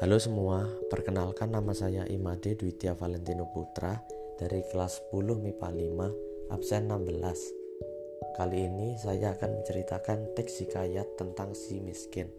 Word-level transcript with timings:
Halo 0.00 0.16
semua, 0.16 0.64
perkenalkan 0.88 1.52
nama 1.52 1.76
saya 1.76 2.08
Imade 2.08 2.56
Dwitya 2.56 2.96
Valentino 2.96 3.52
Putra 3.52 4.00
dari 4.40 4.64
kelas 4.72 5.12
10 5.12 5.36
MIPA 5.36 5.68
5, 5.76 6.56
absen 6.56 6.88
16. 6.88 8.32
Kali 8.32 8.64
ini 8.64 8.96
saya 8.96 9.36
akan 9.36 9.60
menceritakan 9.60 10.32
teks 10.32 10.64
hikayat 10.64 11.20
tentang 11.20 11.52
si 11.52 11.84
miskin. 11.84 12.32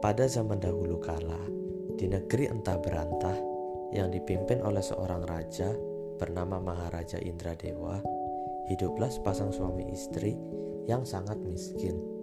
Pada 0.00 0.24
zaman 0.24 0.64
dahulu 0.64 0.96
kala, 0.96 1.52
di 2.00 2.08
negeri 2.08 2.48
entah 2.48 2.80
berantah 2.80 3.36
yang 3.92 4.08
dipimpin 4.08 4.64
oleh 4.64 4.80
seorang 4.80 5.20
raja 5.28 5.68
bernama 6.16 6.56
Maharaja 6.64 7.20
Indradewa, 7.20 8.00
hiduplah 8.72 9.12
sepasang 9.12 9.52
suami 9.52 9.84
istri 9.92 10.32
yang 10.88 11.04
sangat 11.04 11.36
miskin. 11.44 12.13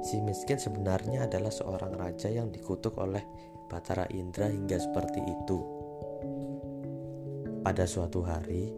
Si 0.00 0.20
miskin 0.20 0.56
sebenarnya 0.56 1.28
adalah 1.28 1.52
seorang 1.52 1.96
raja 1.96 2.28
yang 2.28 2.52
dikutuk 2.52 2.96
oleh 3.00 3.24
Batara 3.70 4.08
Indra 4.10 4.50
hingga 4.50 4.76
seperti 4.76 5.20
itu. 5.22 5.58
Pada 7.60 7.84
suatu 7.84 8.24
hari, 8.24 8.72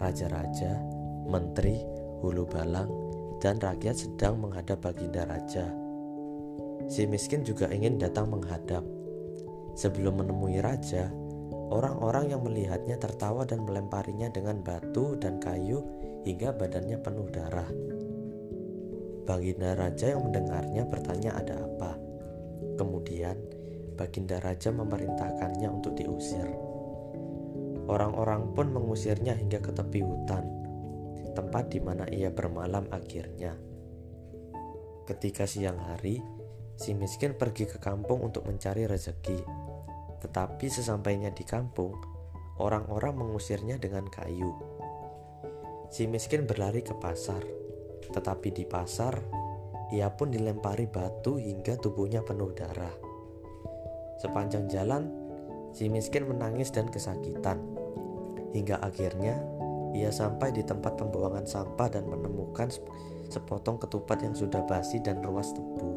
raja-raja, 0.00 0.80
menteri, 1.28 1.78
hulu 2.24 2.48
balang, 2.48 2.90
dan 3.38 3.60
rakyat 3.60 3.94
sedang 3.94 4.40
menghadap 4.40 4.82
baginda 4.82 5.28
raja. 5.28 5.68
Si 6.90 7.06
miskin 7.06 7.46
juga 7.46 7.70
ingin 7.70 8.00
datang 8.00 8.32
menghadap. 8.32 8.82
Sebelum 9.78 10.20
menemui 10.20 10.58
raja, 10.60 11.08
orang-orang 11.72 12.34
yang 12.34 12.42
melihatnya 12.44 13.00
tertawa 13.00 13.48
dan 13.48 13.64
melemparinya 13.64 14.28
dengan 14.28 14.60
batu 14.60 15.16
dan 15.16 15.40
kayu 15.40 15.80
hingga 16.26 16.52
badannya 16.54 16.98
penuh 17.00 17.28
darah. 17.30 17.91
Baginda 19.22 19.78
Raja 19.78 20.18
yang 20.18 20.26
mendengarnya 20.26 20.82
bertanya 20.82 21.38
ada 21.38 21.62
apa. 21.62 21.94
Kemudian, 22.74 23.38
Baginda 23.94 24.42
Raja 24.42 24.74
memerintahkannya 24.74 25.68
untuk 25.70 25.94
diusir. 25.94 26.50
Orang-orang 27.86 28.50
pun 28.50 28.74
mengusirnya 28.74 29.38
hingga 29.38 29.62
ke 29.62 29.70
tepi 29.70 30.02
hutan, 30.02 30.42
tempat 31.38 31.70
di 31.70 31.78
mana 31.78 32.10
ia 32.10 32.34
bermalam 32.34 32.90
akhirnya. 32.90 33.54
Ketika 35.06 35.46
siang 35.46 35.78
hari, 35.78 36.18
si 36.74 36.90
miskin 36.90 37.38
pergi 37.38 37.70
ke 37.70 37.78
kampung 37.78 38.26
untuk 38.26 38.42
mencari 38.42 38.90
rezeki. 38.90 39.38
Tetapi 40.18 40.66
sesampainya 40.66 41.30
di 41.30 41.46
kampung, 41.46 41.94
orang-orang 42.58 43.22
mengusirnya 43.22 43.78
dengan 43.78 44.10
kayu. 44.10 44.50
Si 45.94 46.10
miskin 46.10 46.42
berlari 46.50 46.82
ke 46.82 46.94
pasar 46.98 47.61
tetapi 48.10 48.50
di 48.50 48.64
pasar, 48.66 49.14
ia 49.92 50.08
pun 50.08 50.32
dilempari 50.32 50.88
batu 50.88 51.36
hingga 51.36 51.76
tubuhnya 51.76 52.24
penuh 52.24 52.50
darah. 52.56 52.96
Sepanjang 54.18 54.66
jalan, 54.72 55.12
si 55.76 55.92
miskin 55.92 56.24
menangis 56.24 56.72
dan 56.72 56.88
kesakitan. 56.88 57.60
Hingga 58.56 58.80
akhirnya, 58.80 59.36
ia 59.92 60.08
sampai 60.08 60.56
di 60.56 60.64
tempat 60.64 60.96
pembuangan 60.96 61.44
sampah 61.44 61.88
dan 61.92 62.08
menemukan 62.08 62.72
sepotong 63.28 63.76
ketupat 63.80 64.24
yang 64.24 64.32
sudah 64.32 64.64
basi 64.64 65.00
dan 65.04 65.20
ruas 65.20 65.52
tebu. 65.52 65.92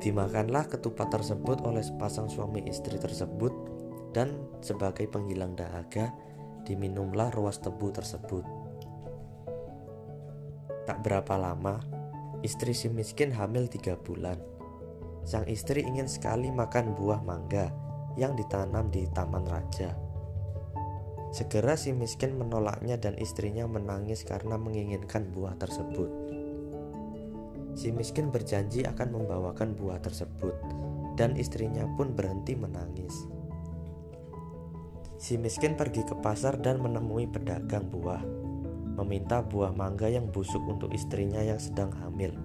Dimakanlah 0.00 0.64
ketupat 0.70 1.12
tersebut 1.12 1.60
oleh 1.66 1.84
sepasang 1.84 2.30
suami 2.30 2.64
istri 2.64 2.96
tersebut 2.96 3.52
dan 4.16 4.32
sebagai 4.64 5.04
penghilang 5.10 5.52
dahaga 5.52 6.14
diminumlah 6.64 7.34
ruas 7.36 7.60
tebu 7.60 7.92
tersebut. 7.92 8.69
Tak 10.90 11.06
berapa 11.06 11.38
lama, 11.38 11.78
istri 12.42 12.74
si 12.74 12.90
miskin 12.90 13.30
hamil 13.30 13.70
tiga 13.70 13.94
bulan. 13.94 14.34
Sang 15.22 15.46
istri 15.46 15.86
ingin 15.86 16.10
sekali 16.10 16.50
makan 16.50 16.98
buah 16.98 17.22
mangga 17.22 17.70
yang 18.18 18.34
ditanam 18.34 18.90
di 18.90 19.06
taman 19.14 19.46
raja. 19.46 19.94
Segera 21.30 21.78
si 21.78 21.94
miskin 21.94 22.34
menolaknya 22.34 22.98
dan 22.98 23.14
istrinya 23.22 23.70
menangis 23.70 24.26
karena 24.26 24.58
menginginkan 24.58 25.30
buah 25.30 25.54
tersebut. 25.62 26.10
Si 27.78 27.94
miskin 27.94 28.34
berjanji 28.34 28.82
akan 28.82 29.14
membawakan 29.14 29.78
buah 29.78 30.02
tersebut 30.02 30.58
dan 31.14 31.38
istrinya 31.38 31.86
pun 31.94 32.18
berhenti 32.18 32.58
menangis. 32.58 33.14
Si 35.22 35.38
miskin 35.38 35.78
pergi 35.78 36.02
ke 36.02 36.18
pasar 36.18 36.58
dan 36.58 36.82
menemui 36.82 37.30
pedagang 37.30 37.86
buah 37.86 38.49
meminta 39.00 39.40
buah 39.40 39.72
mangga 39.72 40.12
yang 40.12 40.28
busuk 40.28 40.60
untuk 40.68 40.92
istrinya 40.92 41.40
yang 41.40 41.56
sedang 41.56 41.88
hamil. 41.96 42.36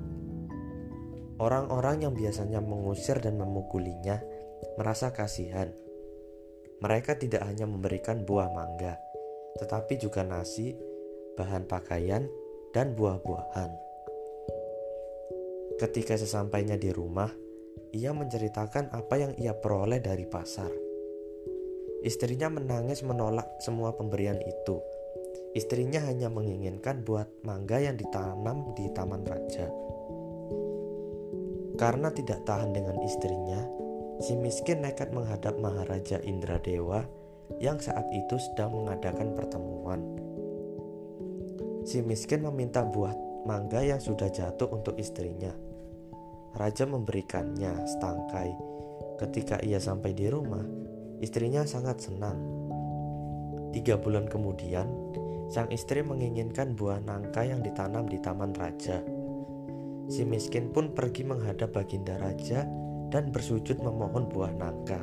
Orang-orang 1.36 2.08
yang 2.08 2.14
biasanya 2.16 2.64
mengusir 2.64 3.20
dan 3.20 3.36
memukulinya 3.36 4.24
merasa 4.80 5.12
kasihan. 5.12 5.68
Mereka 6.80 7.20
tidak 7.20 7.44
hanya 7.44 7.68
memberikan 7.68 8.24
buah 8.24 8.48
mangga, 8.56 8.96
tetapi 9.60 10.00
juga 10.00 10.24
nasi, 10.24 10.72
bahan 11.36 11.68
pakaian, 11.68 12.24
dan 12.72 12.96
buah-buahan. 12.96 13.72
Ketika 15.76 16.16
sesampainya 16.16 16.80
di 16.80 16.88
rumah, 16.92 17.32
ia 17.92 18.16
menceritakan 18.16 18.96
apa 18.96 19.16
yang 19.20 19.32
ia 19.36 19.52
peroleh 19.56 20.00
dari 20.00 20.24
pasar. 20.24 20.72
Istrinya 22.00 22.48
menangis 22.48 23.04
menolak 23.04 23.60
semua 23.60 23.92
pemberian 23.96 24.40
itu 24.40 24.80
Istrinya 25.56 26.04
hanya 26.04 26.28
menginginkan 26.28 27.08
buat 27.08 27.32
mangga 27.48 27.80
yang 27.80 27.96
ditanam 27.96 28.76
di 28.76 28.92
taman 28.92 29.24
raja. 29.24 29.72
Karena 31.80 32.12
tidak 32.12 32.44
tahan 32.44 32.76
dengan 32.76 33.00
istrinya, 33.00 33.64
si 34.20 34.36
miskin 34.36 34.84
nekat 34.84 35.16
menghadap 35.16 35.56
Maharaja 35.56 36.20
Indradewa 36.28 37.08
yang 37.64 37.80
saat 37.80 38.04
itu 38.12 38.36
sedang 38.36 38.84
mengadakan 38.84 39.32
pertemuan. 39.32 40.04
Si 41.88 42.04
miskin 42.04 42.44
meminta 42.44 42.84
buah 42.84 43.16
mangga 43.48 43.80
yang 43.80 44.04
sudah 44.04 44.28
jatuh 44.28 44.68
untuk 44.76 45.00
istrinya. 45.00 45.56
Raja 46.60 46.84
memberikannya 46.84 47.80
setangkai. 47.96 48.52
Ketika 49.24 49.64
ia 49.64 49.80
sampai 49.80 50.12
di 50.12 50.28
rumah, 50.28 50.68
istrinya 51.24 51.64
sangat 51.64 52.04
senang. 52.12 52.40
Tiga 53.72 54.00
bulan 54.00 54.28
kemudian, 54.28 54.88
Sang 55.46 55.70
istri 55.70 56.02
menginginkan 56.02 56.74
buah 56.74 57.02
nangka 57.06 57.46
yang 57.46 57.62
ditanam 57.62 58.10
di 58.10 58.18
taman 58.18 58.52
raja. 58.58 59.02
Si 60.06 60.22
miskin 60.22 60.70
pun 60.70 60.94
pergi 60.94 61.26
menghadap 61.26 61.74
Baginda 61.74 62.18
Raja 62.18 62.66
dan 63.10 63.34
bersujud 63.34 63.82
memohon 63.82 64.30
buah 64.30 64.54
nangka. 64.54 65.02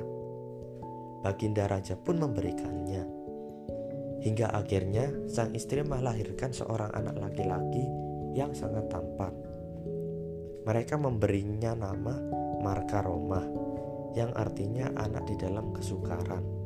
Baginda 1.22 1.66
Raja 1.70 1.94
pun 1.98 2.18
memberikannya. 2.18 3.02
Hingga 4.22 4.54
akhirnya 4.54 5.10
sang 5.26 5.50
istri 5.54 5.82
melahirkan 5.82 6.54
seorang 6.54 6.94
anak 6.94 7.18
laki-laki 7.18 7.82
yang 8.38 8.54
sangat 8.54 8.86
tampan. 8.86 9.34
Mereka 10.62 10.94
memberinya 10.94 11.74
nama 11.74 12.14
Marka 12.62 13.02
Roma, 13.02 13.42
yang 14.14 14.30
artinya 14.38 14.94
anak 14.94 15.26
di 15.26 15.34
dalam 15.34 15.74
kesukaran. 15.74 16.61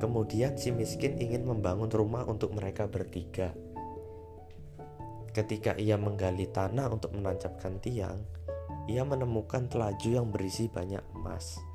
Kemudian 0.00 0.56
si 0.56 0.72
miskin 0.72 1.20
ingin 1.20 1.44
membangun 1.44 1.92
rumah 1.92 2.24
untuk 2.24 2.56
mereka 2.56 2.88
bertiga. 2.88 3.52
Ketika 5.30 5.76
ia 5.76 6.00
menggali 6.00 6.48
tanah 6.48 6.88
untuk 6.88 7.12
menancapkan 7.14 7.78
tiang, 7.78 8.18
ia 8.88 9.04
menemukan 9.04 9.68
telaju 9.68 10.08
yang 10.08 10.32
berisi 10.32 10.66
banyak 10.66 11.04
emas. 11.14 11.69